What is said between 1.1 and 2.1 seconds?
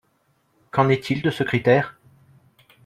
de ce critère?